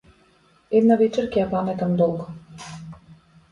Една 0.79 0.97
вечер 1.01 1.29
ќе 1.35 1.41
ја 1.41 1.45
паметам 1.53 1.95
долго. 2.01 2.29